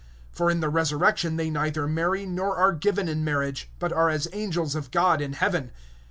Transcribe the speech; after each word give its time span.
(30)For 0.35 0.51
in 0.51 0.61
the 0.61 0.69
resurrection 0.69 1.35
they 1.35 1.51
neither 1.51 1.87
marry, 1.87 2.25
nor 2.25 2.57
are 2.57 2.71
given 2.73 3.07
in 3.07 3.23
marriage, 3.23 3.69
but 3.77 3.93
are 3.93 4.09
as 4.09 4.23
the 4.23 4.35
angels 4.35 4.73
of 4.73 4.89
God 4.89 5.21
in 5.21 5.33
heaven. 5.33 5.71